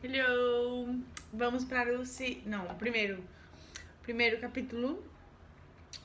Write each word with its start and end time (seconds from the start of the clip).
Hello! 0.00 0.94
Vamos 1.32 1.64
para 1.64 1.98
o. 1.98 2.06
Si... 2.06 2.40
Não, 2.46 2.64
primeiro. 2.76 3.20
Primeiro 4.04 4.38
capítulo. 4.40 5.02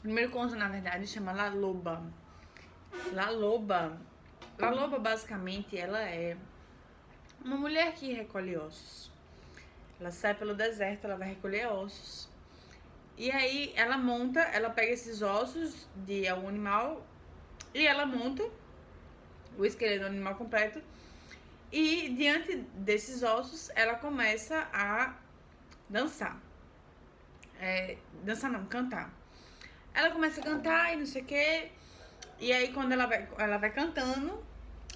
Primeiro 0.02 0.31
conto, 0.31 0.55
na 0.55 0.68
verdade, 0.68 1.05
chama 1.05 1.31
La 1.31 1.50
Loba. 1.50 2.02
La 3.12 3.29
Loba. 3.29 3.96
La 4.58 4.71
Loba, 4.71 4.98
basicamente, 4.98 5.78
ela 5.78 6.02
é 6.02 6.36
uma 7.46 7.56
mulher 7.56 7.94
que 7.94 8.12
recolhe 8.15 8.58
ossos. 8.58 9.12
Ela 9.99 10.10
sai 10.10 10.33
pelo 10.33 10.55
deserto, 10.55 11.05
ela 11.05 11.15
vai 11.15 11.28
recolher 11.28 11.67
ossos. 11.67 12.28
E 13.15 13.29
aí 13.29 13.73
ela 13.75 13.96
monta, 13.96 14.39
ela 14.39 14.71
pega 14.71 14.91
esses 14.91 15.21
ossos 15.21 15.87
de 15.97 16.27
algum 16.27 16.48
animal 16.48 17.05
e 17.75 17.85
ela 17.85 18.07
monta 18.07 18.44
o 19.55 19.63
esqueleto 19.63 19.99
do 19.99 20.07
animal 20.07 20.34
completo 20.34 20.81
e 21.73 22.09
diante 22.09 22.55
desses 22.76 23.23
ossos, 23.23 23.71
ela 23.73 23.95
começa 23.95 24.67
a 24.71 25.16
dançar. 25.89 26.39
É, 27.59 27.98
dançar 28.23 28.52
não, 28.52 28.63
cantar. 28.65 29.11
Ela 29.91 30.12
começa 30.12 30.39
a 30.39 30.43
cantar 30.43 30.93
e 30.93 30.98
não 30.98 31.07
sei 31.07 31.23
o 31.23 31.25
quê. 31.25 31.71
E 32.39 32.53
aí 32.53 32.71
quando 32.71 32.91
ela 32.91 33.07
vai, 33.07 33.27
ela 33.39 33.57
vai 33.57 33.71
cantando, 33.71 34.43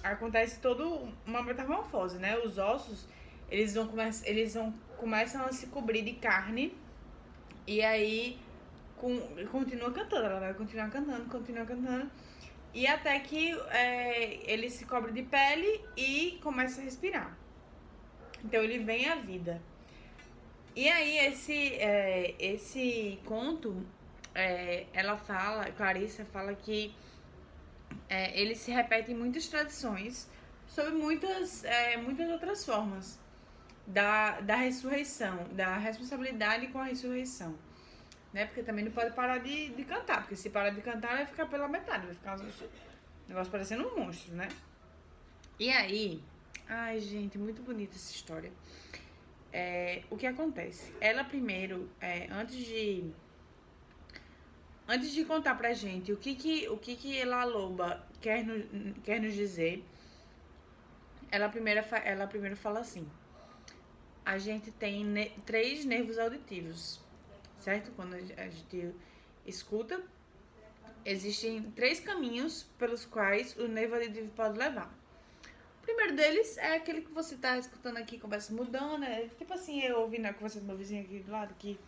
acontece 0.04 0.60
todo 0.60 1.12
uma 1.26 1.42
metamorfose, 1.42 2.16
né? 2.18 2.38
Os 2.38 2.58
ossos, 2.58 3.08
eles 3.50 3.74
vão, 3.74 3.88
come 3.88 4.08
eles 4.24 4.54
vão 4.54 4.72
começam 4.96 5.44
a 5.46 5.52
se 5.52 5.66
cobrir 5.66 6.02
de 6.02 6.12
carne. 6.12 6.78
E 7.66 7.82
aí 7.82 8.38
com, 8.96 9.18
continua 9.50 9.90
cantando, 9.90 10.26
ela 10.26 10.38
vai 10.38 10.54
continuar 10.54 10.90
cantando, 10.90 11.28
continua 11.28 11.66
cantando. 11.66 12.08
E 12.74 12.86
até 12.86 13.18
que 13.20 13.52
é, 13.70 14.40
ele 14.50 14.68
se 14.70 14.84
cobre 14.84 15.12
de 15.12 15.22
pele 15.22 15.80
e 15.96 16.38
começa 16.42 16.80
a 16.80 16.84
respirar. 16.84 17.36
Então 18.44 18.62
ele 18.62 18.78
vem 18.78 19.08
à 19.08 19.16
vida. 19.16 19.60
E 20.76 20.88
aí 20.88 21.18
esse, 21.18 21.74
é, 21.74 22.34
esse 22.38 23.18
conto, 23.24 23.84
é, 24.34 24.86
ela 24.92 25.16
fala, 25.16 25.64
Clarissa 25.72 26.24
fala 26.26 26.54
que 26.54 26.94
é, 28.08 28.38
ele 28.40 28.54
se 28.54 28.70
repete 28.70 29.10
em 29.10 29.14
muitas 29.14 29.48
tradições 29.48 30.28
sobre 30.66 30.92
muitas, 30.92 31.64
é, 31.64 31.96
muitas 31.96 32.28
outras 32.30 32.64
formas 32.64 33.18
da, 33.86 34.40
da 34.40 34.56
ressurreição, 34.56 35.48
da 35.52 35.76
responsabilidade 35.78 36.68
com 36.68 36.78
a 36.78 36.84
ressurreição 36.84 37.56
né? 38.32 38.46
Porque 38.46 38.62
também 38.62 38.84
não 38.84 38.92
pode 38.92 39.14
parar 39.14 39.38
de, 39.38 39.70
de 39.70 39.84
cantar, 39.84 40.20
porque 40.20 40.36
se 40.36 40.50
parar 40.50 40.70
de 40.70 40.80
cantar 40.80 41.16
vai 41.16 41.26
ficar 41.26 41.46
pela 41.46 41.68
metade, 41.68 42.06
vai 42.06 42.14
ficar 42.14 42.38
um 42.38 42.50
negócio 43.28 43.50
parecendo 43.50 43.88
um 43.88 44.04
monstro, 44.04 44.34
né? 44.34 44.48
E 45.58 45.70
aí, 45.70 46.22
ai 46.68 47.00
gente, 47.00 47.38
muito 47.38 47.62
bonita 47.62 47.96
essa 47.96 48.12
história. 48.12 48.52
É, 49.52 50.02
o 50.10 50.16
que 50.16 50.26
acontece? 50.26 50.92
Ela 51.00 51.24
primeiro, 51.24 51.90
é, 52.00 52.28
antes 52.30 52.56
de 52.56 53.10
antes 54.86 55.10
de 55.12 55.24
contar 55.24 55.54
pra 55.54 55.72
gente 55.72 56.12
o 56.12 56.16
que 56.16 56.34
que 56.34 56.68
o 56.68 56.76
que 56.78 56.96
que 56.96 57.18
ela 57.18 57.44
loba 57.44 58.06
quer, 58.20 58.44
no, 58.44 58.94
quer 59.02 59.20
nos 59.20 59.34
dizer, 59.34 59.84
ela 61.30 61.48
primeiro 61.48 61.82
ela 62.04 62.26
primeiro 62.26 62.56
fala 62.56 62.80
assim: 62.80 63.08
a 64.24 64.36
gente 64.36 64.70
tem 64.70 65.04
ne 65.04 65.30
três 65.46 65.86
nervos 65.86 66.18
auditivos 66.18 67.00
certo? 67.60 67.90
Quando 67.92 68.14
a 68.14 68.20
gente 68.20 68.94
escuta, 69.46 70.02
existem 71.04 71.62
três 71.72 72.00
caminhos 72.00 72.64
pelos 72.78 73.04
quais 73.04 73.56
o 73.56 73.66
nervo 73.66 73.94
auditivo 73.94 74.30
pode 74.30 74.58
levar. 74.58 74.92
O 75.82 75.82
primeiro 75.82 76.14
deles 76.14 76.58
é 76.58 76.76
aquele 76.76 77.00
que 77.00 77.10
você 77.10 77.34
está 77.34 77.56
escutando 77.56 77.96
aqui, 77.96 78.18
conversa 78.18 78.52
mudando, 78.52 78.98
né? 78.98 79.28
Tipo 79.38 79.54
assim, 79.54 79.80
eu 79.80 80.00
ouvindo 80.00 80.26
a 80.26 80.34
conversa 80.34 80.60
do 80.60 80.66
meu 80.66 80.76
vizinho 80.76 81.02
aqui 81.02 81.20
do 81.20 81.32
lado, 81.32 81.54
que 81.58 81.78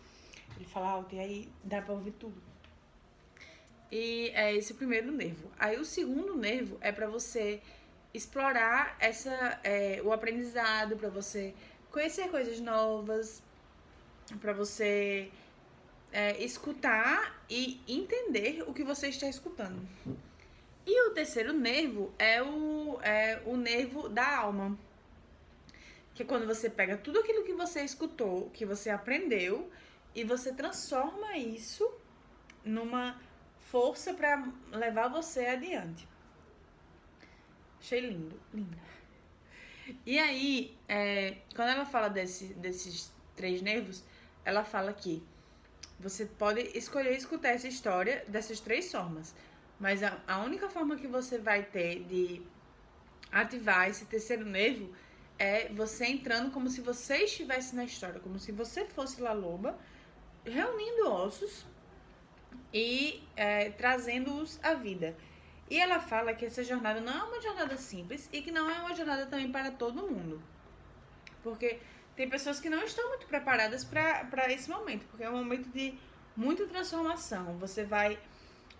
ele 0.55 0.65
fala 0.65 0.89
alto 0.89 1.15
e 1.15 1.19
aí 1.19 1.49
dá 1.63 1.81
para 1.81 1.93
ouvir 1.93 2.11
tudo. 2.13 2.41
E 3.91 4.31
é 4.33 4.55
esse 4.55 4.71
o 4.71 4.75
primeiro 4.75 5.11
nervo. 5.11 5.51
Aí 5.59 5.77
o 5.77 5.85
segundo 5.85 6.35
nervo 6.35 6.77
é 6.81 6.91
para 6.91 7.07
você 7.07 7.61
explorar 8.13 8.95
essa 8.99 9.59
é, 9.63 10.01
o 10.03 10.11
aprendizado, 10.11 10.95
para 10.95 11.09
você 11.09 11.53
conhecer 11.91 12.29
coisas 12.29 12.59
novas, 12.59 13.43
para 14.39 14.53
você 14.53 15.29
é, 16.11 16.43
escutar 16.43 17.43
e 17.49 17.81
entender 17.87 18.63
o 18.67 18.73
que 18.73 18.83
você 18.83 19.07
está 19.07 19.27
escutando. 19.27 19.87
E 20.85 21.07
o 21.07 21.13
terceiro 21.13 21.53
nervo 21.53 22.11
é 22.17 22.41
o, 22.41 22.99
é 23.01 23.41
o 23.45 23.55
nervo 23.55 24.09
da 24.09 24.37
alma. 24.37 24.77
Que 26.13 26.23
é 26.23 26.25
quando 26.25 26.45
você 26.45 26.69
pega 26.69 26.97
tudo 26.97 27.19
aquilo 27.19 27.45
que 27.45 27.53
você 27.53 27.81
escutou, 27.81 28.49
que 28.49 28.65
você 28.65 28.89
aprendeu, 28.89 29.71
e 30.13 30.23
você 30.23 30.53
transforma 30.53 31.37
isso 31.37 31.89
numa 32.65 33.19
força 33.59 34.13
para 34.13 34.45
levar 34.71 35.07
você 35.07 35.45
adiante. 35.45 36.07
Achei 37.79 38.01
lindo, 38.01 38.39
linda. 38.53 38.77
E 40.05 40.19
aí, 40.19 40.77
é, 40.87 41.37
quando 41.55 41.69
ela 41.69 41.85
fala 41.85 42.09
desse, 42.09 42.53
desses 42.53 43.11
três 43.35 43.61
nervos, 43.61 44.03
ela 44.43 44.63
fala 44.63 44.93
que 44.93 45.23
você 46.01 46.25
pode 46.25 46.61
escolher 46.77 47.15
escutar 47.15 47.49
essa 47.49 47.67
história 47.67 48.25
dessas 48.27 48.59
três 48.59 48.91
formas. 48.91 49.35
Mas 49.79 50.03
a, 50.03 50.17
a 50.27 50.39
única 50.39 50.69
forma 50.69 50.95
que 50.95 51.07
você 51.07 51.37
vai 51.37 51.63
ter 51.63 52.03
de 52.03 52.41
ativar 53.31 53.89
esse 53.89 54.05
terceiro 54.05 54.45
nervo 54.45 54.91
é 55.39 55.69
você 55.69 56.05
entrando 56.05 56.51
como 56.51 56.69
se 56.69 56.81
você 56.81 57.23
estivesse 57.23 57.75
na 57.75 57.83
história, 57.83 58.19
como 58.19 58.37
se 58.37 58.51
você 58.51 58.85
fosse 58.85 59.21
La 59.21 59.33
Loba, 59.33 59.77
reunindo 60.45 61.09
ossos 61.09 61.65
e 62.73 63.23
é, 63.35 63.69
trazendo-os 63.71 64.59
à 64.63 64.73
vida. 64.73 65.15
E 65.69 65.79
ela 65.79 65.99
fala 65.99 66.33
que 66.33 66.45
essa 66.45 66.63
jornada 66.63 66.99
não 66.99 67.13
é 67.13 67.23
uma 67.23 67.41
jornada 67.41 67.77
simples 67.77 68.29
e 68.33 68.41
que 68.41 68.51
não 68.51 68.69
é 68.69 68.79
uma 68.79 68.93
jornada 68.93 69.25
também 69.25 69.51
para 69.51 69.71
todo 69.71 70.07
mundo. 70.07 70.41
Porque 71.41 71.79
tem 72.15 72.29
pessoas 72.29 72.59
que 72.59 72.69
não 72.69 72.83
estão 72.83 73.07
muito 73.09 73.25
preparadas 73.25 73.83
para 73.83 74.51
esse 74.51 74.69
momento, 74.69 75.05
porque 75.07 75.23
é 75.23 75.29
um 75.29 75.37
momento 75.37 75.69
de 75.69 75.97
muita 76.35 76.65
transformação. 76.67 77.57
Você 77.57 77.83
vai. 77.83 78.19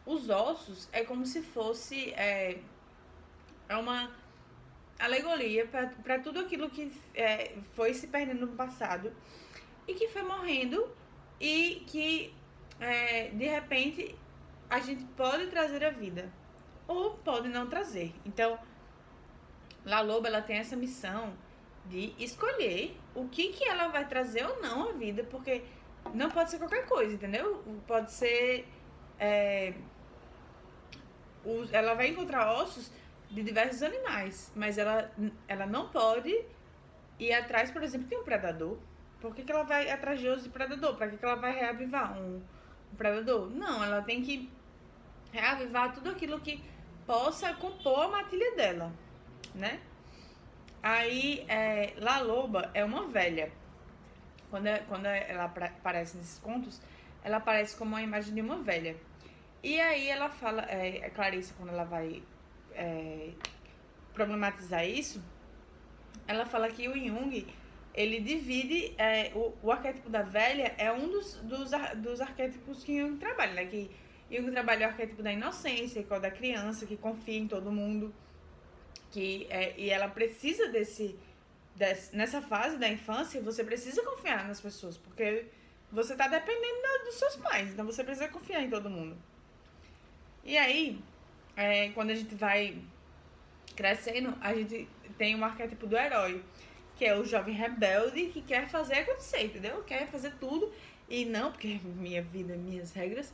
Os 0.06 0.30
ossos 0.30 0.90
é 0.92 1.04
como 1.04 1.26
se 1.26 1.42
fosse. 1.42 2.12
É, 2.12 2.60
é 3.70 3.78
uma 3.78 4.12
alegoria 5.00 5.68
para 6.04 6.20
tudo 6.20 6.40
aquilo 6.40 6.70
que 6.70 6.92
é, 7.16 7.56
foi 7.74 7.94
se 7.94 8.08
perdendo 8.08 8.46
no 8.46 8.56
passado 8.56 9.12
e 9.88 9.94
que 9.94 10.08
foi 10.10 10.22
morrendo 10.22 10.88
e 11.40 11.84
que 11.88 12.34
é, 12.80 13.30
de 13.30 13.46
repente 13.46 14.16
a 14.70 14.80
gente 14.80 15.04
pode 15.18 15.48
trazer 15.48 15.84
a 15.84 15.90
vida 15.90 16.32
ou 16.88 17.12
pode 17.12 17.48
não 17.48 17.68
trazer. 17.68 18.14
Então, 18.26 18.60
La 19.86 20.02
Loba 20.02 20.28
ela 20.28 20.42
tem 20.42 20.58
essa 20.58 20.76
missão 20.76 21.34
de 21.86 22.14
escolher 22.20 22.98
o 23.16 23.28
que, 23.28 23.50
que 23.50 23.68
ela 23.68 23.88
vai 23.88 24.08
trazer 24.08 24.46
ou 24.46 24.62
não 24.62 24.90
à 24.90 24.92
vida, 24.94 25.24
porque 25.24 25.64
não 26.14 26.30
pode 26.30 26.50
ser 26.52 26.58
qualquer 26.58 26.86
coisa, 26.86 27.14
entendeu? 27.14 27.64
Pode 27.88 28.12
ser. 28.12 28.68
É, 29.20 29.74
ela 31.72 31.94
vai 31.94 32.10
encontrar 32.10 32.52
ossos 32.54 32.92
de 33.30 33.44
diversos 33.44 33.82
animais, 33.82 34.52
mas 34.56 34.78
ela, 34.78 35.12
ela 35.48 35.66
não 35.66 35.90
pode 35.90 36.46
ir 37.20 37.34
atrás, 37.34 37.72
por 37.72 37.84
exemplo, 37.84 38.08
de 38.08 38.16
um 38.16 38.24
predador. 38.24 38.78
Por 39.20 39.36
que, 39.36 39.44
que 39.44 39.52
ela 39.52 39.64
vai 39.64 39.90
atrás 39.90 40.20
de 40.20 40.28
ossos 40.28 40.44
de 40.44 40.50
predador? 40.50 40.96
Para 40.96 41.10
que, 41.10 41.18
que 41.18 41.26
ela 41.26 41.36
vai 41.36 41.54
reavivar 41.54 42.18
um, 42.18 42.42
um 42.92 42.96
predador? 42.96 43.50
Não, 43.50 43.84
ela 43.84 44.02
tem 44.02 44.22
que 44.22 44.52
reavivar 45.32 45.94
tudo 45.94 46.10
aquilo 46.10 46.40
que 46.42 46.64
possa 47.06 47.54
compor 47.54 48.04
a 48.04 48.08
matilha 48.08 48.56
dela, 48.56 48.92
né? 49.56 49.80
Aí, 50.84 51.46
é, 51.48 51.94
La 51.98 52.20
Loba 52.22 52.72
é 52.74 52.84
uma 52.84 53.08
velha. 53.08 53.52
Quando, 54.50 54.68
é, 54.68 54.80
quando 54.80 55.06
ela 55.06 55.46
aparece 55.46 56.18
nesses 56.18 56.40
contos, 56.40 56.82
ela 57.24 57.38
aparece 57.38 57.78
como 57.78 57.96
a 57.96 58.02
imagem 58.02 58.34
de 58.34 58.42
uma 58.42 58.58
velha. 58.58 58.96
E 59.64 59.80
aí 59.80 60.08
ela 60.10 60.30
fala, 60.30 60.64
é, 60.64 61.06
a 61.06 61.10
Clarice, 61.12 61.54
quando 61.54 61.70
ela 61.70 61.84
vai 61.84 62.24
é, 62.74 63.30
problematizar 64.14 64.86
isso, 64.86 65.24
ela 66.28 66.46
fala 66.46 66.68
que 66.70 66.88
o 66.88 66.94
Jung, 66.94 67.46
ele 67.94 68.20
divide, 68.20 68.96
é, 68.98 69.32
o, 69.36 69.54
o 69.62 69.72
arquétipo 69.72 70.10
da 70.10 70.24
velha 70.24 70.74
é 70.80 70.92
um 70.92 71.08
dos, 71.08 71.36
dos, 71.36 71.70
dos 71.98 72.22
arquétipos 72.22 72.84
que 72.84 73.00
Jung 73.00 73.18
trabalha, 73.18 73.54
né? 73.54 73.66
Que 73.66 73.92
Jung 74.32 74.50
trabalha 74.52 74.88
o 74.88 74.90
arquétipo 74.90 75.22
da 75.22 75.32
inocência, 75.32 76.02
que 76.02 76.12
é 76.12 76.18
o 76.18 76.20
da 76.20 76.32
criança, 76.32 76.88
que 76.88 76.98
confia 76.98 77.38
em 77.38 77.48
todo 77.48 77.72
mundo 77.72 78.12
que 79.12 79.48
é, 79.50 79.74
e 79.78 79.90
ela 79.90 80.08
precisa 80.08 80.68
desse, 80.70 81.18
desse, 81.76 82.16
nessa 82.16 82.42
fase 82.42 82.78
da 82.78 82.88
infância 82.88 83.42
você 83.42 83.64
precisa 83.64 84.02
confiar 84.04 84.48
nas 84.48 84.60
pessoas 84.60 84.98
porque 84.98 85.46
você 85.92 86.14
está 86.14 86.28
dependendo 86.28 86.82
da, 86.82 87.04
dos 87.06 87.16
seus 87.16 87.36
pais 87.36 87.72
então 87.72 87.86
você 87.86 88.04
precisa 88.04 88.28
confiar 88.28 88.64
em 88.64 88.70
todo 88.70 88.90
mundo 88.90 89.18
e 90.44 90.58
aí 90.58 91.00
é, 91.56 91.90
quando 91.90 92.12
a 92.12 92.16
gente 92.16 92.34
vai 92.36 92.82
crescendo 93.76 94.34
a 94.42 94.54
gente 94.54 94.88
tem 95.18 95.36
um 95.36 95.44
arquétipo 95.44 95.86
do 95.86 95.98
herói 95.98 96.44
que 97.02 97.06
é 97.06 97.18
o 97.18 97.26
jovem 97.26 97.56
rebelde 97.56 98.28
que 98.28 98.44
quer 98.44 98.70
fazer 98.70 99.00
acontecer, 99.00 99.46
entendeu? 99.46 99.82
Quer 99.82 100.08
fazer 100.08 100.36
tudo 100.36 100.72
e 101.10 101.26
não, 101.26 101.52
porque 101.52 101.80
é 101.84 101.88
minha 102.00 102.22
vida, 102.22 102.56
minhas 102.56 102.94
regras. 102.94 103.34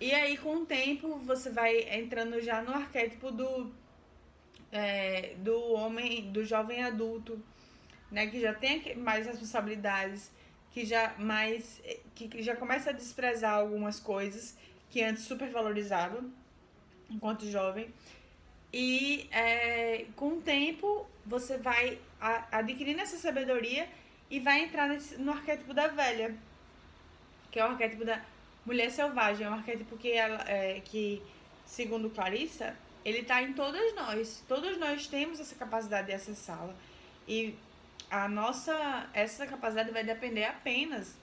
E 0.00 0.14
aí, 0.14 0.36
com 0.36 0.58
o 0.58 0.64
tempo, 0.64 1.18
você 1.18 1.50
vai 1.50 1.80
entrando 1.98 2.40
já 2.40 2.62
no 2.62 2.72
arquétipo 2.72 3.32
do, 3.32 3.72
é, 4.72 5.34
do 5.36 5.72
homem, 5.74 6.32
do 6.32 6.44
jovem 6.44 6.82
adulto, 6.82 7.40
né? 8.10 8.26
Que 8.26 8.40
já 8.40 8.54
tem 8.54 8.96
mais 8.96 9.26
responsabilidades, 9.26 10.30
que 10.72 10.84
já 10.84 11.14
mais. 11.18 11.80
que 12.14 12.42
já 12.42 12.56
começa 12.56 12.90
a 12.90 12.92
desprezar 12.92 13.54
algumas 13.54 14.00
coisas 14.00 14.56
que 14.90 15.02
antes 15.02 15.24
super 15.24 15.50
valorizava 15.50 16.24
enquanto 17.10 17.46
jovem. 17.46 17.88
E 18.72 19.28
é, 19.30 20.06
com 20.16 20.38
o 20.38 20.40
tempo 20.40 21.06
você 21.26 21.58
vai 21.58 21.98
adquirindo 22.50 23.00
essa 23.00 23.18
sabedoria 23.18 23.88
e 24.30 24.40
vai 24.40 24.64
entrar 24.64 24.88
nesse, 24.88 25.18
no 25.18 25.32
arquétipo 25.32 25.74
da 25.74 25.88
velha, 25.88 26.34
que 27.50 27.60
é 27.60 27.64
o 27.64 27.68
arquétipo 27.68 28.04
da 28.04 28.24
mulher 28.64 28.90
selvagem, 28.90 29.46
é 29.46 29.50
um 29.50 29.54
arquétipo 29.54 29.96
que, 29.96 30.10
ela, 30.12 30.42
é, 30.48 30.80
que 30.80 31.22
segundo 31.66 32.08
Clarissa, 32.08 32.74
ele 33.04 33.18
está 33.18 33.42
em 33.42 33.52
todas 33.52 33.94
nós. 33.94 34.42
Todos 34.48 34.78
nós 34.78 35.06
temos 35.06 35.40
essa 35.40 35.54
capacidade 35.54 36.08
de 36.08 36.12
acessá-la. 36.12 36.74
E 37.26 37.54
a 38.10 38.28
nossa, 38.28 39.08
essa 39.12 39.46
capacidade 39.46 39.90
vai 39.90 40.04
depender 40.04 40.44
apenas 40.44 41.14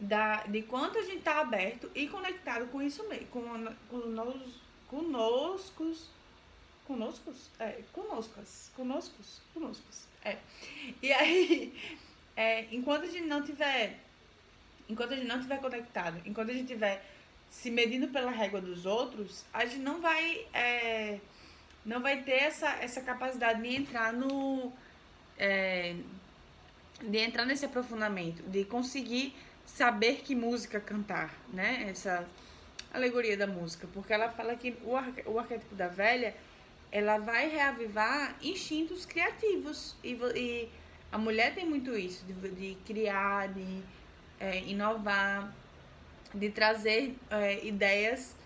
da, 0.00 0.44
de 0.44 0.62
quanto 0.62 0.98
a 0.98 1.02
gente 1.02 1.18
está 1.18 1.40
aberto 1.40 1.90
e 1.94 2.06
conectado 2.08 2.66
com 2.68 2.82
isso 2.82 3.06
mesmo, 3.08 3.26
com, 3.28 3.42
com 3.88 3.98
nós, 4.08 4.36
conosco, 4.88 5.92
conosco, 6.86 7.34
é, 7.58 7.82
conoscos, 7.92 8.70
conoscos, 8.76 9.40
conoscos, 9.52 10.06
é. 10.24 10.38
E 11.02 11.12
aí, 11.12 11.98
é, 12.36 12.66
enquanto 12.74 13.04
a 13.04 13.10
gente 13.10 13.26
não 13.26 13.42
tiver 13.42 14.00
enquanto 14.88 15.12
a 15.12 15.16
gente 15.16 15.26
não 15.26 15.36
estiver 15.36 15.60
conectado, 15.60 16.20
enquanto 16.24 16.50
a 16.50 16.52
gente 16.52 16.64
estiver 16.64 17.04
se 17.50 17.70
medindo 17.70 18.08
pela 18.08 18.30
régua 18.30 18.60
dos 18.60 18.86
outros, 18.86 19.44
a 19.52 19.64
gente 19.64 19.80
não 19.80 20.00
vai 20.00 20.46
é, 20.52 21.18
não 21.84 22.00
vai 22.00 22.22
ter 22.22 22.32
essa, 22.32 22.68
essa 22.80 23.00
capacidade 23.00 23.62
de 23.62 23.74
entrar 23.74 24.12
no 24.12 24.72
é, 25.38 25.96
de 27.02 27.18
entrar 27.18 27.44
nesse 27.44 27.64
aprofundamento, 27.64 28.42
de 28.44 28.64
conseguir 28.64 29.34
saber 29.64 30.22
que 30.22 30.34
música 30.34 30.80
cantar, 30.80 31.34
né? 31.52 31.86
Essa 31.90 32.26
alegoria 32.92 33.36
da 33.36 33.46
música, 33.46 33.86
porque 33.92 34.12
ela 34.12 34.30
fala 34.30 34.56
que 34.56 34.74
o, 34.82 34.96
arque, 34.96 35.22
o 35.26 35.38
arquétipo 35.38 35.74
da 35.74 35.88
velha 35.88 36.34
ela 36.90 37.18
vai 37.18 37.48
reavivar 37.48 38.36
instintos 38.40 39.04
criativos 39.04 39.96
e, 40.02 40.12
e 40.34 40.68
a 41.12 41.18
mulher 41.18 41.54
tem 41.54 41.66
muito 41.66 41.96
isso 41.96 42.24
de, 42.24 42.32
de 42.50 42.74
criar, 42.86 43.48
de 43.48 43.82
é, 44.40 44.60
inovar, 44.60 45.52
de 46.34 46.50
trazer 46.50 47.16
é, 47.30 47.64
ideias 47.64 48.36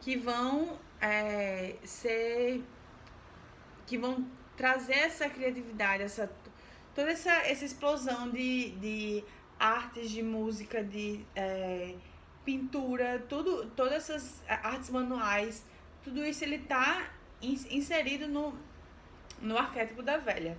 que 0.00 0.16
vão 0.16 0.78
é, 1.00 1.76
ser. 1.84 2.62
que 3.86 3.98
vão 3.98 4.26
trazer 4.56 4.94
essa 4.94 5.28
criatividade, 5.28 6.02
essa, 6.02 6.30
toda 6.94 7.10
essa, 7.10 7.32
essa 7.46 7.64
explosão 7.64 8.30
de, 8.30 8.70
de 8.72 9.24
artes, 9.58 10.10
de 10.10 10.22
música, 10.22 10.84
de 10.84 11.24
é, 11.34 11.94
pintura, 12.44 13.24
tudo, 13.28 13.70
todas 13.70 13.92
essas 13.92 14.42
artes 14.48 14.90
manuais, 14.90 15.64
tudo 16.02 16.24
isso 16.24 16.44
ele 16.44 16.56
está 16.56 17.10
inserido 17.42 18.28
no, 18.28 18.54
no 19.40 19.56
arquétipo 19.56 20.02
da 20.02 20.18
velha. 20.18 20.56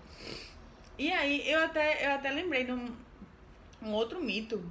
E 0.98 1.12
aí 1.12 1.50
eu 1.50 1.64
até, 1.64 2.06
eu 2.08 2.12
até 2.14 2.30
lembrei 2.30 2.66
de 2.66 2.72
um 2.72 3.92
outro 3.92 4.22
mito. 4.22 4.64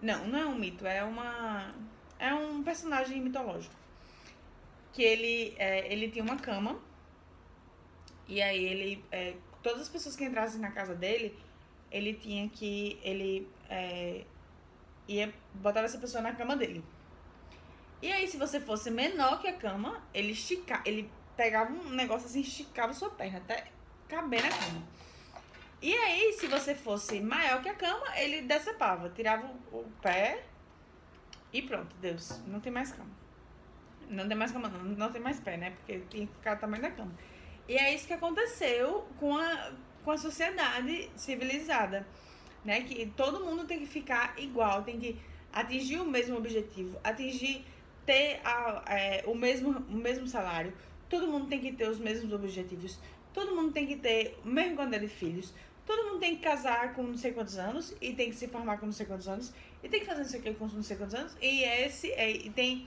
Não, 0.00 0.26
não 0.26 0.38
é 0.38 0.46
um 0.46 0.54
mito, 0.54 0.86
é 0.86 1.02
uma. 1.02 1.74
É 2.18 2.32
um 2.34 2.62
personagem 2.62 3.20
mitológico. 3.20 3.74
Que 4.92 5.02
ele, 5.02 5.54
é, 5.58 5.92
ele 5.92 6.10
tinha 6.10 6.24
uma 6.24 6.36
cama. 6.36 6.80
E 8.28 8.40
aí 8.42 8.64
ele. 8.64 9.04
É, 9.10 9.34
todas 9.62 9.82
as 9.82 9.88
pessoas 9.88 10.16
que 10.16 10.24
entrassem 10.24 10.60
na 10.60 10.70
casa 10.70 10.94
dele, 10.94 11.38
ele 11.90 12.14
tinha 12.14 12.48
que. 12.48 12.98
Ele 13.02 13.48
é, 13.68 14.24
ia 15.08 15.32
botar 15.54 15.80
essa 15.80 15.98
pessoa 15.98 16.22
na 16.22 16.32
cama 16.34 16.56
dele. 16.56 16.84
E 18.02 18.12
aí, 18.12 18.28
se 18.28 18.36
você 18.36 18.60
fosse 18.60 18.90
menor 18.90 19.40
que 19.40 19.48
a 19.48 19.54
cama, 19.54 20.02
ele 20.12 20.32
esticava. 20.32 20.82
Ele 20.84 21.10
pegava 21.36 21.72
um 21.72 21.90
negócio 21.90 22.26
assim, 22.26 22.40
esticava 22.40 22.92
sua 22.92 23.10
perna 23.10 23.38
até 23.38 23.66
caber 24.08 24.42
na 24.42 24.48
cama. 24.50 24.82
E 25.82 25.94
aí, 25.94 26.32
se 26.32 26.46
você 26.46 26.74
fosse 26.74 27.20
maior 27.20 27.62
que 27.62 27.68
a 27.68 27.74
cama, 27.74 28.06
ele 28.18 28.42
decepava, 28.42 29.10
tirava 29.10 29.46
o 29.70 29.84
pé 30.00 30.44
e 31.52 31.62
pronto, 31.62 31.94
Deus, 32.00 32.40
não 32.46 32.60
tem 32.60 32.72
mais 32.72 32.92
cama. 32.92 33.10
Não 34.08 34.26
tem 34.26 34.36
mais 34.36 34.52
cama, 34.52 34.68
não, 34.68 34.84
não 34.84 35.12
tem 35.12 35.20
mais 35.20 35.40
pé, 35.40 35.56
né? 35.56 35.70
Porque 35.70 36.00
tinha 36.10 36.26
que 36.26 36.32
ficar 36.34 36.56
o 36.56 36.60
tamanho 36.60 36.82
da 36.82 36.90
cama. 36.90 37.12
E 37.68 37.76
é 37.76 37.94
isso 37.94 38.06
que 38.06 38.12
aconteceu 38.12 39.06
com 39.18 39.36
a, 39.36 39.72
com 40.04 40.10
a 40.12 40.18
sociedade 40.18 41.10
civilizada, 41.16 42.06
né? 42.64 42.82
Que 42.82 43.06
todo 43.16 43.44
mundo 43.44 43.64
tem 43.64 43.80
que 43.80 43.86
ficar 43.86 44.34
igual, 44.38 44.82
tem 44.82 44.98
que 44.98 45.20
atingir 45.52 45.98
o 45.98 46.04
mesmo 46.04 46.36
objetivo, 46.36 46.98
atingir 47.02 47.64
ter 48.04 48.40
a, 48.44 48.84
é, 48.88 49.24
o, 49.26 49.34
mesmo, 49.34 49.70
o 49.88 49.96
mesmo 49.96 50.26
salário, 50.26 50.72
todo 51.08 51.26
mundo 51.26 51.48
tem 51.48 51.60
que 51.60 51.72
ter 51.72 51.88
os 51.88 51.98
mesmos 51.98 52.32
objetivos, 52.32 53.00
todo 53.32 53.54
mundo 53.54 53.72
tem 53.72 53.86
que 53.86 53.96
ter 53.96 54.38
o 54.44 54.48
mesmo 54.48 54.76
quantidade 54.76 55.06
de 55.06 55.12
filhos, 55.12 55.52
todo 55.86 56.04
mundo 56.04 56.18
tem 56.18 56.36
que 56.36 56.42
casar 56.42 56.94
com 56.94 57.02
não 57.02 57.16
sei 57.16 57.32
quantos 57.32 57.56
anos 57.56 57.94
e 58.00 58.12
tem 58.12 58.28
que 58.28 58.36
se 58.36 58.48
formar 58.48 58.78
com 58.78 58.86
não 58.86 58.92
sei 58.92 59.06
quantos 59.06 59.28
anos 59.28 59.54
e 59.82 59.88
tem 59.88 60.00
que 60.00 60.06
fazer 60.06 60.22
não 60.22 60.28
sei 60.28 60.40
o 60.40 60.42
que 60.42 60.54
com 60.54 60.66
não 60.66 60.82
sei 60.82 60.96
quantos 60.96 61.14
anos 61.14 61.36
e 61.40 61.62
esse 61.62 62.10
é, 62.12 62.30
e 62.30 62.50
tem 62.50 62.86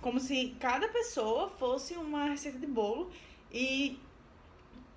como 0.00 0.20
se 0.20 0.54
cada 0.60 0.88
pessoa 0.88 1.48
fosse 1.50 1.94
uma 1.94 2.26
receita 2.26 2.58
de 2.58 2.66
bolo 2.66 3.10
e, 3.52 3.98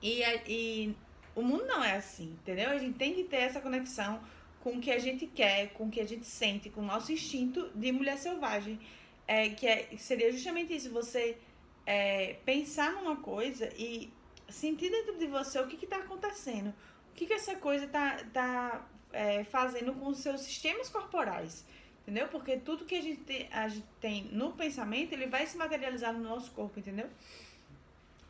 e, 0.01 0.21
e 0.47 0.95
o 1.35 1.41
mundo 1.41 1.65
não 1.65 1.83
é 1.83 1.95
assim, 1.95 2.37
entendeu? 2.41 2.69
A 2.69 2.77
gente 2.77 2.97
tem 2.97 3.13
que 3.13 3.23
ter 3.23 3.37
essa 3.37 3.59
conexão 3.59 4.21
com 4.61 4.77
o 4.77 4.81
que 4.81 4.91
a 4.91 4.99
gente 4.99 5.25
quer, 5.25 5.73
com 5.73 5.85
o 5.85 5.89
que 5.89 5.99
a 5.99 6.05
gente 6.05 6.25
sente, 6.25 6.69
com 6.69 6.81
o 6.81 6.85
nosso 6.85 7.11
instinto 7.11 7.69
de 7.73 7.91
mulher 7.91 8.17
selvagem. 8.17 8.79
É, 9.27 9.49
que 9.49 9.65
é, 9.65 9.87
seria 9.97 10.31
justamente 10.31 10.75
isso, 10.75 10.91
você 10.91 11.37
é, 11.85 12.35
pensar 12.45 12.91
numa 12.91 13.15
coisa 13.15 13.71
e 13.77 14.11
sentir 14.49 14.89
dentro 14.89 15.17
de 15.17 15.27
você 15.27 15.57
o 15.59 15.67
que 15.67 15.83
está 15.83 15.97
acontecendo 15.97 16.73
o 17.11 17.13
que, 17.13 17.25
que 17.25 17.33
essa 17.33 17.55
coisa 17.55 17.87
tá, 17.87 18.17
tá 18.33 18.87
é, 19.13 19.43
fazendo 19.43 19.93
com 19.93 20.07
os 20.07 20.19
seus 20.19 20.41
sistemas 20.41 20.89
corporais. 20.89 21.65
Entendeu? 22.01 22.27
Porque 22.29 22.57
tudo 22.57 22.85
que 22.85 22.95
a 22.95 23.01
gente, 23.01 23.21
tem, 23.21 23.47
a 23.51 23.67
gente 23.67 23.85
tem 23.99 24.23
no 24.31 24.53
pensamento, 24.53 25.13
ele 25.13 25.27
vai 25.27 25.45
se 25.45 25.55
materializar 25.55 26.11
no 26.13 26.19
nosso 26.19 26.51
corpo, 26.51 26.79
entendeu? 26.79 27.07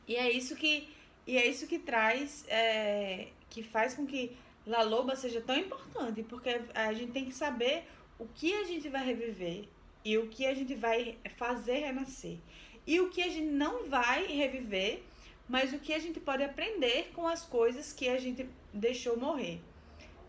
E 0.08 0.16
é 0.16 0.30
isso 0.30 0.56
que, 0.56 0.90
e 1.26 1.38
é 1.38 1.48
isso 1.48 1.66
que 1.68 1.80
traz, 1.80 2.44
é, 2.50 3.30
que 3.50 3.64
faz 3.64 3.94
com 3.94 4.06
que 4.06 4.36
La 4.66 4.84
Loba 4.84 5.16
seja 5.16 5.40
tão 5.42 5.56
importante, 5.56 6.22
porque 6.24 6.62
a 6.74 6.92
gente 6.94 7.12
tem 7.14 7.26
que 7.26 7.34
saber 7.34 7.86
o 8.20 8.28
que 8.28 8.54
a 8.54 8.66
gente 8.66 8.90
vai 8.90 9.06
reviver 9.06 9.70
e 10.04 10.18
o 10.18 10.28
que 10.28 10.46
a 10.46 10.54
gente 10.54 10.76
vai 10.76 11.18
fazer 11.38 11.80
renascer. 11.80 12.38
E 12.86 13.00
o 13.00 13.10
que 13.10 13.22
a 13.22 13.30
gente 13.30 13.48
não 13.48 13.88
vai 13.88 14.26
reviver 14.26 15.02
mas 15.52 15.74
o 15.74 15.80
que 15.80 15.94
a 15.94 16.00
gente 16.00 16.18
pode 16.18 16.42
aprender 16.42 17.12
com 17.14 17.28
as 17.28 17.44
coisas 17.44 17.92
que 17.92 18.08
a 18.08 18.18
gente 18.18 18.50
deixou 18.74 19.18
morrer. 19.18 19.60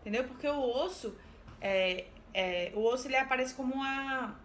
Entendeu? 0.01 0.25
Porque 0.25 0.45
o 0.45 0.59
osso, 0.59 1.17
é, 1.61 2.07
é, 2.33 2.73
o 2.75 2.83
osso 2.83 3.07
ele 3.07 3.15
aparece 3.15 3.53
como 3.55 3.81
a, 3.81 4.35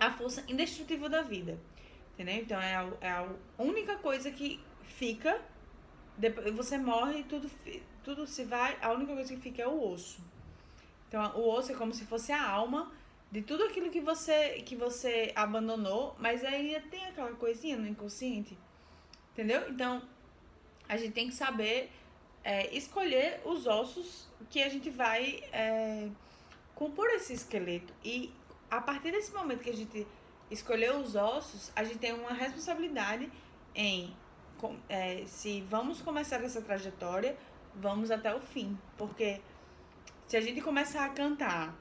a 0.00 0.10
força 0.10 0.44
indestrutível 0.48 1.08
da 1.08 1.22
vida. 1.22 1.60
Entendeu? 2.14 2.42
Então 2.42 2.60
é 2.60 2.74
a, 2.74 2.90
é 3.00 3.10
a 3.10 3.28
única 3.56 3.98
coisa 3.98 4.32
que 4.32 4.58
fica. 4.82 5.40
Depois 6.18 6.52
você 6.56 6.76
morre 6.76 7.20
e 7.20 7.22
tudo, 7.22 7.48
tudo 8.02 8.26
se 8.26 8.42
vai. 8.42 8.76
A 8.82 8.90
única 8.90 9.14
coisa 9.14 9.32
que 9.32 9.40
fica 9.40 9.62
é 9.62 9.68
o 9.68 9.92
osso. 9.92 10.20
Então 11.06 11.36
o 11.36 11.48
osso 11.48 11.70
é 11.70 11.76
como 11.76 11.94
se 11.94 12.04
fosse 12.04 12.32
a 12.32 12.44
alma 12.44 12.90
de 13.30 13.42
tudo 13.42 13.62
aquilo 13.62 13.90
que 13.90 14.00
você 14.00 14.60
que 14.62 14.74
você 14.74 15.30
abandonou, 15.36 16.16
mas 16.18 16.44
ainda 16.44 16.80
tem 16.80 17.04
aquela 17.04 17.30
coisinha 17.34 17.76
no 17.76 17.86
inconsciente 17.86 18.58
Entendeu? 19.32 19.68
Então, 19.70 20.02
a 20.88 20.96
gente 20.96 21.12
tem 21.12 21.28
que 21.28 21.34
saber 21.34 21.90
é, 22.42 22.74
escolher 22.74 23.40
os 23.44 23.66
ossos 23.66 24.28
que 24.48 24.62
a 24.62 24.68
gente 24.68 24.90
vai 24.90 25.42
é, 25.52 26.08
compor 26.74 27.08
esse 27.10 27.32
esqueleto. 27.32 27.92
E 28.04 28.32
a 28.70 28.80
partir 28.80 29.12
desse 29.12 29.32
momento 29.32 29.60
que 29.60 29.70
a 29.70 29.76
gente 29.76 30.06
escolheu 30.50 30.98
os 30.98 31.14
ossos, 31.14 31.70
a 31.76 31.84
gente 31.84 31.98
tem 31.98 32.12
uma 32.12 32.32
responsabilidade 32.32 33.30
em 33.74 34.14
é, 34.88 35.24
se 35.26 35.62
vamos 35.62 36.02
começar 36.02 36.42
essa 36.42 36.60
trajetória, 36.60 37.36
vamos 37.74 38.10
até 38.10 38.34
o 38.34 38.40
fim. 38.40 38.78
Porque 38.96 39.40
se 40.26 40.36
a 40.36 40.40
gente 40.40 40.60
começar 40.60 41.04
a 41.04 41.10
cantar 41.10 41.74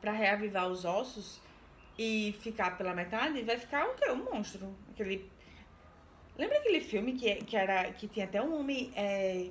para 0.00 0.12
reavivar 0.12 0.68
os 0.68 0.84
ossos 0.84 1.40
e 1.98 2.34
ficar 2.40 2.76
pela 2.76 2.94
metade, 2.94 3.42
vai 3.42 3.58
ficar 3.58 3.86
o 3.86 3.94
quê? 3.94 4.10
Um 4.10 4.24
monstro. 4.24 4.74
Aquele 4.90 5.30
Lembra 6.36 6.58
aquele 6.58 6.80
filme 6.80 7.12
que, 7.12 7.36
que, 7.36 7.56
era, 7.56 7.92
que 7.92 8.08
tinha 8.08 8.26
até 8.26 8.42
um 8.42 8.58
homem. 8.58 8.92
É, 8.96 9.50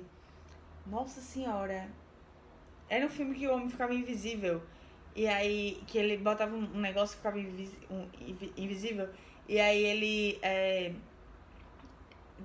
Nossa 0.86 1.20
senhora. 1.20 1.88
Era 2.88 3.06
um 3.06 3.10
filme 3.10 3.34
que 3.34 3.46
o 3.46 3.54
homem 3.54 3.70
ficava 3.70 3.94
invisível. 3.94 4.62
E 5.16 5.26
aí, 5.26 5.82
que 5.86 5.96
ele 5.96 6.16
botava 6.18 6.54
um 6.54 6.80
negócio 6.80 7.14
e 7.14 7.16
ficava 7.16 7.38
invis, 7.38 7.72
um, 7.90 8.06
invisível. 8.56 9.08
E 9.48 9.60
aí 9.60 9.82
ele. 9.82 10.38
É... 10.42 10.92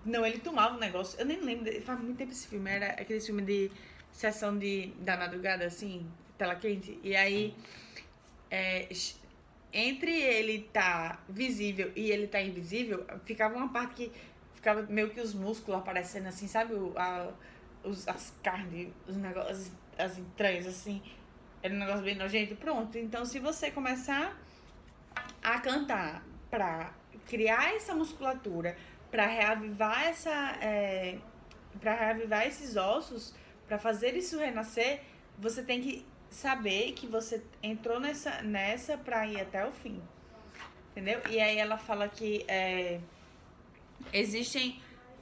Não, 0.05 0.25
ele 0.25 0.39
tomava 0.39 0.75
um 0.75 0.79
negócio. 0.79 1.19
Eu 1.19 1.25
nem 1.25 1.41
lembro. 1.41 1.81
Faz 1.81 1.99
muito 1.99 2.17
tempo 2.17 2.31
esse 2.31 2.47
filme. 2.47 2.69
Era 2.69 2.87
aquele 2.91 3.19
filme 3.19 3.41
de 3.41 3.71
sessão 4.11 4.57
de, 4.57 4.87
da 4.99 5.17
madrugada, 5.17 5.65
assim, 5.65 6.05
tela 6.37 6.55
quente. 6.55 6.99
E 7.03 7.15
aí. 7.15 7.53
É, 8.51 8.87
entre 9.71 10.11
ele 10.11 10.69
tá 10.73 11.19
visível 11.27 11.91
e 11.95 12.11
ele 12.11 12.27
tá 12.27 12.41
invisível, 12.41 13.05
ficava 13.25 13.55
uma 13.55 13.69
parte 13.69 13.95
que 13.95 14.11
ficava 14.55 14.81
meio 14.83 15.09
que 15.09 15.21
os 15.21 15.33
músculos 15.33 15.79
aparecendo 15.79 16.27
assim, 16.27 16.47
sabe? 16.47 16.73
O, 16.73 16.93
a, 16.97 17.31
os, 17.83 18.07
as 18.07 18.33
carnes, 18.43 18.89
os 19.07 19.15
negócios, 19.15 19.71
as 19.97 20.17
entranhas, 20.17 20.67
assim. 20.67 21.01
Era 21.61 21.73
um 21.73 21.77
negócio 21.77 22.03
bem 22.03 22.15
nojento. 22.15 22.55
Pronto. 22.55 22.97
Então, 22.97 23.25
se 23.25 23.39
você 23.39 23.71
começar 23.71 24.37
a 25.41 25.59
cantar 25.59 26.23
pra 26.49 26.93
criar 27.27 27.75
essa 27.75 27.93
musculatura, 27.93 28.77
para 29.11 29.25
reavivar 29.25 30.07
essa. 30.07 30.57
É, 30.61 31.17
para 31.79 31.93
reavivar 31.93 32.47
esses 32.47 32.75
ossos, 32.75 33.33
para 33.67 33.77
fazer 33.77 34.15
isso 34.15 34.37
renascer, 34.37 35.01
você 35.37 35.63
tem 35.63 35.81
que 35.81 36.05
saber 36.29 36.93
que 36.93 37.07
você 37.07 37.43
entrou 37.61 37.99
nessa, 37.99 38.41
nessa 38.41 38.97
pra 38.97 39.27
ir 39.27 39.41
até 39.41 39.65
o 39.65 39.71
fim. 39.71 40.01
Entendeu? 40.91 41.21
E 41.29 41.39
aí 41.39 41.57
ela 41.57 41.77
fala 41.77 42.07
que 42.07 42.43
é, 42.47 42.99
existem 44.11 44.81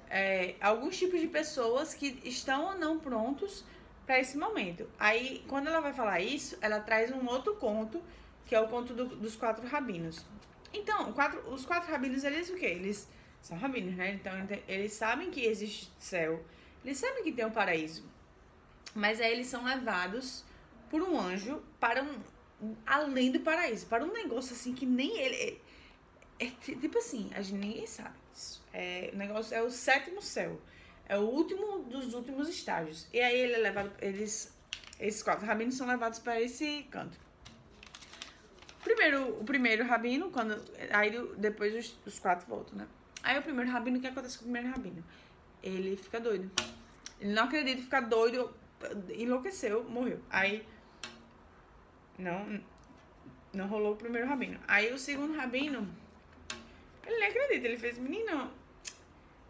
é, 0.10 0.56
alguns 0.62 0.98
tipos 0.98 1.20
de 1.20 1.28
pessoas 1.28 1.94
que 1.94 2.20
estão 2.24 2.66
ou 2.66 2.78
não 2.78 3.00
prontos 3.00 3.64
para 4.06 4.20
esse 4.20 4.38
momento. 4.38 4.90
Aí, 4.98 5.44
quando 5.48 5.68
ela 5.68 5.82
vai 5.82 5.94
falar 5.94 6.22
isso, 6.22 6.58
ela 6.62 6.80
traz 6.80 7.12
um 7.12 7.28
outro 7.28 7.56
conto, 7.56 8.02
que 8.46 8.56
é 8.56 8.60
o 8.60 8.68
conto 8.68 8.94
do, 8.94 9.06
dos 9.06 9.36
quatro 9.36 9.68
rabinos. 9.68 10.26
Então, 10.74 11.12
quatro, 11.14 11.42
os 11.50 11.66
quatro 11.66 11.92
rabinos, 11.92 12.24
eles 12.24 12.50
o 12.50 12.56
quê? 12.56 12.68
Eles 12.68 13.08
são 13.42 13.58
rabinos, 13.58 13.96
né? 13.96 14.14
Então, 14.14 14.34
eles 14.68 14.94
sabem 14.94 15.30
que 15.30 15.46
existe 15.46 15.92
céu, 16.00 16.44
eles 16.84 16.98
sabem 16.98 17.24
que 17.24 17.32
tem 17.32 17.46
um 17.46 17.52
paraíso. 17.52 18.06
Mas 18.96 19.20
aí 19.20 19.32
eles 19.32 19.48
são 19.48 19.64
levados 19.66 20.44
por 20.90 21.02
um 21.02 21.20
anjo 21.20 21.62
para 21.80 22.04
um, 22.04 22.76
além 22.86 23.32
do 23.32 23.40
paraíso, 23.40 23.86
para 23.88 24.04
um 24.04 24.12
negócio 24.12 24.54
assim 24.54 24.74
que 24.74 24.86
nem 24.86 25.18
ele. 25.18 25.62
É, 26.40 26.46
é, 26.46 26.50
tipo 26.50 26.98
assim, 26.98 27.30
a 27.34 27.42
gente 27.42 27.60
ninguém 27.60 27.88
sabe 27.88 28.16
isso. 28.34 28.64
É, 28.74 29.10
o 29.14 29.18
negócio 29.18 29.56
é 29.56 29.62
o 29.62 29.70
sétimo 29.70 30.22
céu. 30.22 30.60
É 31.10 31.18
o 31.18 31.22
último 31.22 31.80
dos 31.84 32.14
últimos 32.14 32.50
estágios. 32.50 33.08
E 33.14 33.20
aí 33.20 33.40
ele 33.40 33.54
é 33.54 33.58
levado. 33.58 33.92
Eles. 34.02 34.56
Esses 35.00 35.22
quatro 35.22 35.46
rabinos 35.46 35.76
são 35.76 35.88
levados 35.88 36.20
para 36.20 36.42
esse 36.42 36.84
canto. 36.90 37.18
Primeiro, 38.84 39.40
o 39.40 39.44
primeiro 39.44 39.86
rabino, 39.86 40.32
quando. 40.32 40.60
Aí 40.92 41.12
depois 41.38 41.76
os, 41.76 41.98
os 42.06 42.20
quatro 42.20 42.48
voltam, 42.48 42.80
né? 42.80 42.88
Aí 43.24 43.38
o 43.38 43.42
primeiro 43.42 43.70
rabino, 43.70 43.98
o 43.98 44.02
que 44.02 44.08
acontece 44.08 44.38
com 44.38 44.46
o 44.46 44.48
primeiro 44.52 44.70
rabino? 44.70 45.04
Ele 45.62 45.96
fica 45.98 46.20
doido. 46.20 46.50
Ele 47.20 47.34
não 47.34 47.44
acredita, 47.44 47.82
fica 47.82 48.02
doido, 48.02 48.54
enlouqueceu, 49.10 49.84
morreu. 49.84 50.20
Aí 50.30 50.66
não, 52.18 52.62
não 53.54 53.68
rolou 53.68 53.94
o 53.94 53.98
primeiro 53.98 54.28
rabino. 54.28 54.60
Aí 54.68 54.92
o 54.92 54.98
segundo 54.98 55.36
rabino, 55.36 55.88
ele 57.06 57.20
nem 57.20 57.30
acredita, 57.30 57.68
ele 57.68 57.78
fez, 57.78 57.98
menino, 57.98 58.52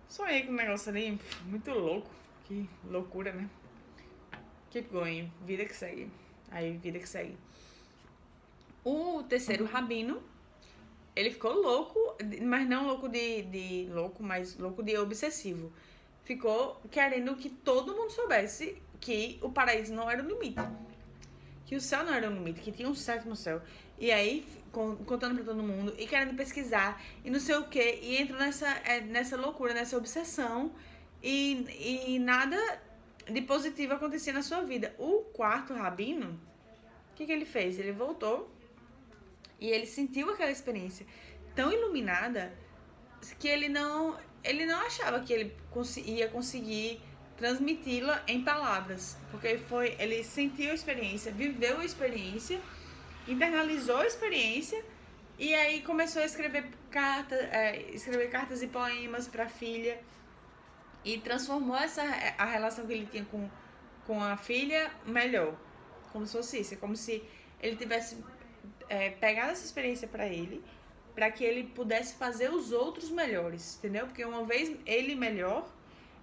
sonhei 0.08 0.44
com 0.44 0.52
um 0.52 0.56
negócio 0.56 0.90
ali, 0.90 1.20
muito 1.46 1.72
louco. 1.72 2.10
Que 2.46 2.68
loucura, 2.86 3.34
né? 3.34 3.50
Keep 4.70 4.90
going, 4.90 5.32
vida 5.46 5.66
que 5.66 5.76
segue. 5.76 6.10
Aí, 6.50 6.78
vida 6.78 7.00
que 7.00 7.08
segue. 7.08 7.38
O 8.86 9.24
terceiro 9.24 9.66
rabino, 9.66 10.24
ele 11.14 11.32
ficou 11.32 11.54
louco, 11.54 12.16
mas 12.42 12.68
não 12.70 12.88
louco 12.88 13.10
de, 13.10 13.42
de 13.44 13.90
louco, 13.92 14.24
mas 14.24 14.58
louco 14.58 14.82
de 14.82 14.98
obsessivo. 14.98 15.74
Ficou 16.24 16.82
querendo 16.90 17.36
que 17.36 17.50
todo 17.50 17.96
mundo 17.96 18.12
soubesse 18.12 18.82
que 19.02 19.38
o 19.42 19.52
paraíso 19.52 19.94
não 19.94 20.10
era 20.10 20.24
o 20.24 20.28
limite 20.28 20.62
que 21.68 21.76
o 21.76 21.82
céu 21.82 22.04
não 22.06 22.14
era 22.14 22.30
um 22.30 22.34
limite, 22.34 22.62
que 22.62 22.72
tinha 22.72 22.88
um 22.88 22.96
sétimo 22.96 23.36
céu. 23.36 23.62
E 24.00 24.10
aí, 24.10 24.48
contando 24.72 25.36
pra 25.36 25.44
todo 25.44 25.62
mundo, 25.62 25.94
e 25.98 26.08
querendo 26.08 26.36
pesquisar, 26.36 27.02
e 27.26 27.30
não 27.30 27.42
sei 27.42 27.58
o 27.58 27.66
que, 27.68 28.00
e 28.02 28.18
entrou 28.22 28.40
nessa, 28.40 28.68
é, 28.86 29.02
nessa 29.02 29.36
loucura, 29.36 29.74
nessa 29.74 29.98
obsessão, 29.98 30.74
e, 31.22 32.14
e 32.14 32.20
nada 32.20 32.58
de 33.30 33.42
positivo 33.42 33.94
acontecia 33.94 34.32
na 34.32 34.42
sua 34.42 34.62
vida. 34.62 34.96
O 34.98 35.24
quarto 35.34 35.74
rabino, 35.74 36.40
o 37.12 37.16
que, 37.16 37.26
que 37.26 37.32
ele 37.32 37.46
fez? 37.46 37.78
Ele 37.78 37.92
voltou 37.92 38.50
e 39.60 39.68
ele 39.68 39.86
sentiu 39.86 40.30
aquela 40.30 40.52
experiência 40.52 41.06
tão 41.54 41.72
iluminada 41.72 42.54
que 43.40 43.48
ele 43.48 43.68
não, 43.68 44.18
ele 44.42 44.66
não 44.66 44.80
achava 44.80 45.20
que 45.20 45.34
ele 45.34 45.54
ia 46.06 46.30
conseguir 46.30 47.02
transmiti-la 47.38 48.24
em 48.27 48.44
palavras, 48.44 49.17
porque 49.32 49.58
foi 49.70 49.96
ele 50.00 50.24
sentiu 50.24 50.72
a 50.72 50.74
experiência, 50.74 51.32
viveu 51.32 51.79
a 51.79 51.86
experiência, 51.86 52.60
internalizou 53.27 53.98
a 53.98 54.08
experiência 54.08 54.84
e 55.38 55.53
aí 55.53 55.82
começou 55.82 56.22
a 56.22 56.25
escrever 56.25 56.65
cartas, 56.89 57.39
é, 57.39 57.82
escrever 57.91 58.29
cartas 58.29 58.62
e 58.63 58.67
poemas 58.67 59.27
para 59.27 59.44
a 59.44 59.50
filha 59.50 60.00
e 61.06 61.20
transformou 61.20 61.77
essa 61.77 62.01
a 62.38 62.46
relação 62.46 62.88
que 62.88 62.94
ele 62.94 63.06
tinha 63.06 63.25
com, 63.25 63.48
com 64.06 64.22
a 64.22 64.36
filha 64.36 64.91
melhor, 65.06 65.56
como 66.12 66.25
se 66.25 66.34
fosse 66.34 66.60
isso, 66.62 66.74
é 66.74 66.77
como 66.77 66.96
se 66.96 67.24
ele 67.62 67.75
tivesse 67.75 68.17
é, 68.89 69.12
pegado 69.12 69.51
essa 69.51 69.63
experiência 69.63 70.08
para 70.08 70.27
ele, 70.27 70.63
para 71.13 71.29
que 71.32 71.44
ele 71.44 71.65
pudesse 71.65 72.15
fazer 72.15 72.51
os 72.51 72.72
outros 72.72 73.12
melhores, 73.12 73.77
entendeu? 73.77 74.08
Porque 74.08 74.25
uma 74.25 74.44
vez 74.44 74.75
ele 74.86 75.15
melhor 75.15 75.72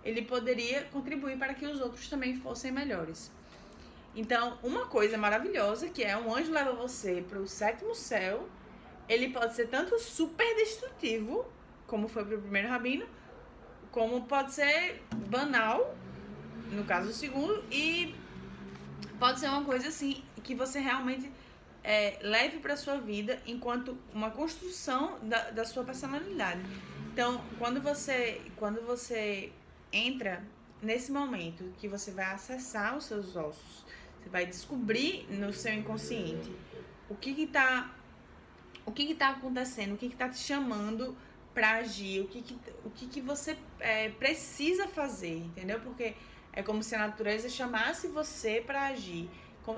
ele 0.05 0.23
poderia 0.23 0.85
contribuir 0.85 1.39
para 1.39 1.55
que 1.55 1.67
os 1.67 1.81
outros 1.81 2.09
também 2.09 2.37
fossem 2.37 2.71
melhores. 2.71 3.33
Então, 4.15 4.59
uma 4.63 4.87
coisa 4.87 5.19
maravilhosa 5.19 5.89
que 5.89 6.03
é 6.03 6.17
um 6.17 6.35
anjo 6.35 6.53
leva 6.53 6.73
você 6.73 7.25
para 7.29 7.39
o 7.39 7.49
sétimo 7.49 7.95
céu, 7.95 8.49
ele 9.09 9.31
pode 9.31 9.55
ser 9.55 9.69
tanto 9.69 9.99
super 9.99 10.55
destrutivo, 10.57 11.47
como 11.87 12.07
foi 12.07 12.25
para 12.25 12.37
o 12.37 12.41
primeiro 12.41 12.69
rabino, 12.69 13.07
como 13.91 14.23
pode 14.23 14.53
ser 14.53 15.03
banal, 15.29 15.97
no 16.71 16.85
caso 16.85 17.09
do 17.09 17.13
segundo, 17.13 17.65
e 17.71 18.15
pode 19.19 19.41
ser 19.41 19.49
uma 19.49 19.65
coisa 19.65 19.89
assim 19.89 20.23
que 20.43 20.55
você 20.55 20.79
realmente 20.79 21.31
é, 21.83 22.19
leve 22.23 22.59
para 22.59 22.77
sua 22.77 22.97
vida 22.97 23.41
enquanto 23.47 23.97
uma 24.13 24.31
construção 24.31 25.19
da, 25.23 25.51
da 25.51 25.65
sua 25.65 25.85
personalidade. 25.85 26.61
Então, 27.13 27.45
quando 27.59 27.81
você, 27.81 28.41
quando 28.57 28.81
você 28.87 29.53
entra 29.95 30.43
nesse 30.83 31.13
momento 31.13 31.73
que 31.79 31.89
você 31.89 32.11
vai 32.11 32.27
acessar 32.27 32.97
os 32.97 33.05
seus 33.05 33.37
ossos, 33.37 33.85
você 34.21 34.29
vai 34.29 34.45
descobrir 34.45 35.27
no 35.31 35.53
seu 35.53 35.73
inconsciente 35.73 36.53
o 37.09 37.15
que 37.15 37.35
que 37.35 37.47
tá 37.47 37.95
o 38.87 38.93
que 38.93 39.07
que 39.07 39.15
tá 39.15 39.31
acontecendo, 39.31 39.95
o 39.95 39.97
que 39.97 40.11
que 40.11 40.17
tá 40.17 40.29
te 40.29 40.39
chamando 40.39 41.17
para 41.55 41.77
agir, 41.77 42.21
o 42.21 42.29
que 42.29 42.43
que, 42.43 42.59
o 42.85 42.91
que, 42.91 43.07
que 43.07 43.21
você 43.21 43.57
é, 43.81 44.11
precisa 44.11 44.89
fazer, 44.89 45.39
entendeu? 45.39 45.81
Porque 45.81 46.15
é 46.53 46.63
como 46.63 46.83
se 46.83 46.95
a 46.95 46.99
natureza 46.99 47.49
chamasse 47.49 48.09
você 48.09 48.61
para 48.61 48.89
agir. 48.89 49.31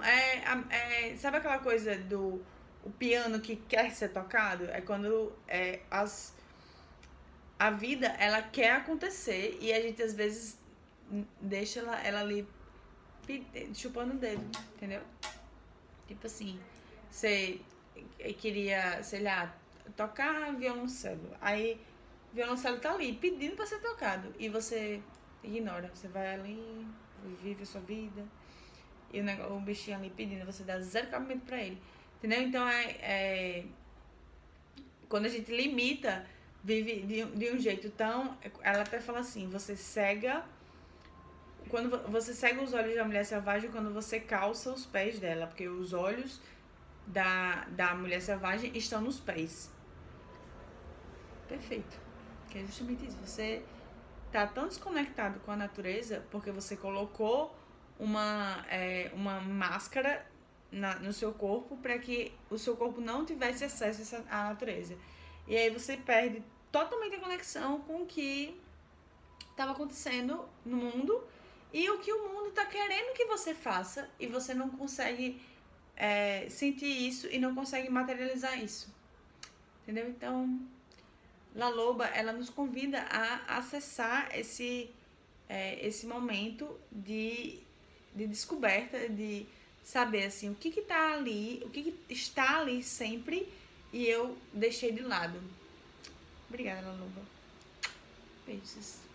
É, 0.03 1.11
é, 1.11 1.17
sabe 1.17 1.37
aquela 1.37 1.59
coisa 1.59 1.97
do 1.97 2.43
o 2.83 2.91
piano 2.91 3.41
que 3.41 3.57
quer 3.57 3.91
ser 3.93 4.09
tocado? 4.09 4.65
É 4.71 4.81
quando 4.81 5.33
é, 5.47 5.81
as 5.91 6.36
a 7.59 7.71
vida, 7.71 8.09
ela 8.19 8.43
quer 8.43 8.73
acontecer 8.73 9.59
e 9.61 9.73
a 9.73 9.81
gente 9.81 10.03
às 10.03 10.15
vezes 10.15 10.59
deixa 11.41 11.81
ela, 11.81 11.99
ela 12.01 12.21
ali 12.21 12.47
chupando 13.75 14.15
o 14.15 14.19
dedo, 14.19 14.45
entendeu? 14.75 15.03
Tipo 16.07 16.27
assim, 16.27 16.61
você 17.11 17.61
queria, 18.39 19.03
sei 19.03 19.23
lá, 19.23 19.55
tocar 19.97 20.55
violoncelo. 20.55 21.35
Aí 21.41 21.81
violoncelo 22.33 22.79
tá 22.79 22.93
ali 22.93 23.15
pedindo 23.15 23.57
para 23.57 23.67
ser 23.67 23.81
tocado 23.81 24.35
e 24.39 24.49
você 24.49 25.03
ignora, 25.43 25.91
você 25.95 26.09
vai 26.09 26.35
ali, 26.35 26.87
vive 27.43 27.63
a 27.63 27.67
sua 27.67 27.81
vida 27.81 28.25
e 29.13 29.21
o, 29.21 29.25
negócio, 29.25 29.55
o 29.55 29.61
bichinho 29.61 29.97
ali 29.97 30.11
pedindo, 30.11 30.45
você 30.45 30.63
dá 30.63 30.79
zero 30.81 31.09
cabimento 31.09 31.47
para 31.47 31.63
ele, 31.63 31.81
entendeu? 32.19 32.43
Então 32.43 32.69
é, 32.69 32.85
é 33.01 33.65
quando 35.09 35.27
a 35.27 35.29
gente 35.29 35.51
limita 35.51 36.27
vive 36.63 37.01
de, 37.01 37.25
de 37.25 37.51
um 37.51 37.59
jeito 37.59 37.91
tão. 37.91 38.37
Ela 38.63 38.83
até 38.83 39.01
fala 39.01 39.21
assim: 39.21 39.49
você 39.49 39.77
cega. 39.77 40.45
Quando 41.69 41.91
você 42.11 42.33
cega 42.33 42.63
os 42.63 42.73
olhos 42.73 42.95
da 42.95 43.05
mulher 43.05 43.25
selvagem 43.25 43.71
quando 43.71 43.93
você 43.93 44.21
calça 44.21 44.71
os 44.71 44.87
pés 44.87 45.19
dela, 45.19 45.49
porque 45.49 45.67
os 45.67 45.93
olhos 45.93 46.41
da, 47.07 47.65
da 47.71 47.95
mulher 47.95 48.21
selvagem 48.21 48.71
estão 48.77 49.01
nos 49.01 49.19
pés. 49.19 49.71
Perfeito. 51.49 51.99
Que 52.49 52.59
é 52.59 52.63
justamente 52.63 53.07
isso. 53.07 53.19
Você 53.25 53.65
tá 54.31 54.47
tão 54.47 54.69
desconectado 54.69 55.41
com 55.41 55.51
a 55.51 55.57
natureza 55.57 56.25
porque 56.31 56.51
você 56.51 56.77
colocou 56.77 57.57
uma, 57.99 58.65
é, 58.69 59.11
uma 59.15 59.41
máscara 59.41 60.25
na, 60.71 60.97
no 60.97 61.13
seu 61.13 61.33
corpo 61.33 61.77
para 61.77 61.99
que 61.99 62.33
o 62.51 62.59
seu 62.59 62.77
corpo 62.77 63.01
não 63.01 63.25
tivesse 63.25 63.65
acesso 63.65 64.17
à 64.29 64.45
natureza. 64.45 64.97
E 65.47 65.57
aí 65.57 65.71
você 65.71 65.97
perde 65.97 66.43
totalmente 66.73 67.17
a 67.17 67.21
conexão 67.21 67.81
com 67.81 68.03
o 68.03 68.07
que 68.07 68.61
estava 69.51 69.73
acontecendo 69.73 70.45
no 70.65 70.77
mundo 70.77 71.25
e 71.73 71.89
o 71.91 71.99
que 71.99 72.13
o 72.13 72.29
mundo 72.29 72.49
está 72.49 72.65
querendo 72.67 73.15
que 73.15 73.25
você 73.25 73.55
faça 73.55 74.09
e 74.19 74.27
você 74.27 74.53
não 74.55 74.69
consegue 74.71 75.41
é, 75.97 76.49
sentir 76.51 76.87
isso 76.87 77.27
e 77.29 77.39
não 77.39 77.55
consegue 77.55 77.89
materializar 77.89 78.63
isso. 78.63 78.95
Entendeu? 79.83 80.09
Então, 80.09 80.61
La 81.55 81.69
Loba, 81.69 82.07
ela 82.09 82.33
nos 82.33 82.51
convida 82.51 83.01
a 83.03 83.59
acessar 83.59 84.29
esse, 84.37 84.91
é, 85.49 85.87
esse 85.87 86.07
momento 86.07 86.79
de, 86.91 87.61
de 88.15 88.27
descoberta, 88.27 89.09
de 89.09 89.47
saber 89.83 90.25
assim, 90.25 90.51
o 90.51 90.55
que 90.55 90.71
que 90.71 90.83
tá 90.83 91.15
ali, 91.15 91.63
o 91.65 91.71
que, 91.71 91.85
que 91.85 92.13
está 92.13 92.59
ali 92.59 92.83
sempre 92.83 93.49
e 93.97 94.07
eu 94.07 94.37
deixei 94.53 94.93
de 94.93 95.01
lado. 95.01 95.41
Obrigada, 96.51 96.87
La 96.87 96.93
Loba. 96.93 97.23
Beijos. 98.47 99.06